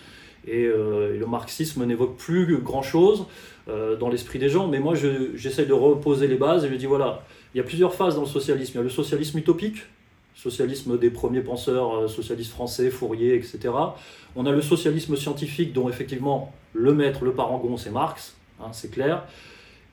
Et, 0.46 0.66
le 0.66 1.26
marxisme 1.26 1.84
n'évoque 1.84 2.16
plus 2.16 2.58
grand-chose. 2.58 3.26
Euh, 3.68 3.96
dans 3.96 4.08
l'esprit 4.08 4.38
des 4.38 4.48
gens. 4.48 4.68
Mais 4.68 4.78
moi, 4.78 4.94
j'essaie 5.34 5.66
de 5.66 5.72
reposer 5.72 6.28
les 6.28 6.36
bases 6.36 6.64
et 6.64 6.68
je 6.68 6.74
dis 6.76 6.86
voilà, 6.86 7.24
il 7.52 7.58
y 7.58 7.60
a 7.60 7.64
plusieurs 7.64 7.94
phases 7.94 8.14
dans 8.14 8.20
le 8.20 8.28
socialisme. 8.28 8.74
Il 8.74 8.76
y 8.76 8.80
a 8.80 8.84
le 8.84 8.88
socialisme 8.88 9.38
utopique, 9.38 9.78
socialisme 10.36 10.96
des 10.96 11.10
premiers 11.10 11.40
penseurs 11.40 11.96
euh, 11.96 12.06
socialistes 12.06 12.52
français, 12.52 12.90
Fourier, 12.90 13.34
etc. 13.34 13.74
On 14.36 14.46
a 14.46 14.52
le 14.52 14.62
socialisme 14.62 15.16
scientifique, 15.16 15.72
dont 15.72 15.88
effectivement 15.88 16.52
le 16.74 16.94
maître, 16.94 17.24
le 17.24 17.32
parangon, 17.32 17.76
c'est 17.76 17.90
Marx, 17.90 18.36
hein, 18.60 18.68
c'est 18.70 18.92
clair. 18.92 19.24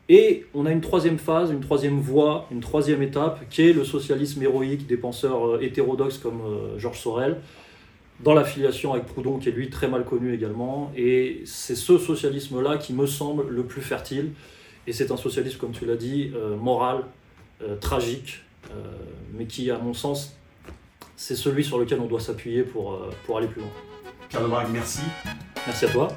Et 0.07 0.45
on 0.53 0.67
a 0.67 0.71
une 0.71 0.81
troisième 0.81 1.17
phase, 1.17 1.49
une 1.49 1.61
troisième 1.61 1.97
voie, 1.97 2.45
une 2.51 2.59
troisième 2.59 3.01
étape, 3.01 3.49
qui 3.49 3.69
est 3.69 3.73
le 3.73 3.85
socialisme 3.85 4.43
héroïque 4.43 4.85
des 4.85 4.97
penseurs 4.97 5.47
euh, 5.47 5.61
hétérodoxes 5.63 6.19
comme 6.19 6.43
Georges 6.77 6.99
Sorel, 6.99 7.37
dans 8.19 8.33
l'affiliation 8.33 8.93
avec 8.93 9.05
Proudhon, 9.05 9.37
qui 9.37 9.49
est 9.49 9.51
lui 9.51 9.69
très 9.69 9.87
mal 9.87 10.05
connu 10.05 10.33
également. 10.33 10.91
Et 10.95 11.41
c'est 11.45 11.75
ce 11.75 11.97
socialisme-là 11.97 12.77
qui 12.77 12.93
me 12.93 13.05
semble 13.05 13.49
le 13.49 13.63
plus 13.63 13.81
fertile. 13.81 14.31
Et 14.87 14.93
c'est 14.93 15.11
un 15.11 15.17
socialisme, 15.17 15.57
comme 15.57 15.71
tu 15.71 15.85
l'as 15.85 15.95
dit, 15.95 16.31
euh, 16.35 16.55
moral, 16.55 17.03
euh, 17.61 17.75
tragique, 17.77 18.41
euh, 18.71 18.73
mais 19.33 19.45
qui, 19.45 19.71
à 19.71 19.77
mon 19.77 19.93
sens, 19.93 20.35
c'est 21.15 21.35
celui 21.35 21.63
sur 21.63 21.77
lequel 21.77 21.99
on 21.99 22.07
doit 22.07 22.19
s'appuyer 22.19 22.63
pour, 22.63 22.99
pour 23.25 23.37
aller 23.37 23.47
plus 23.47 23.61
loin. 23.61 23.71
Pierre 24.29 24.69
merci. 24.71 25.01
Merci 25.65 25.85
à 25.85 25.89
toi. 25.89 26.07